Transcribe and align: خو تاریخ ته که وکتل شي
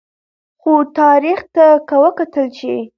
خو 0.61 0.73
تاریخ 0.99 1.39
ته 1.55 1.65
که 1.87 1.95
وکتل 2.03 2.47
شي 2.57 2.75